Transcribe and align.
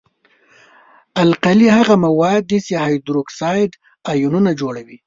القلي 1.23 1.67
هغه 1.77 1.95
مواد 2.05 2.43
دي 2.51 2.59
چې 2.67 2.73
هایدروکساید 2.83 3.71
آیونونه 4.11 4.51
جوړوي. 4.61 4.97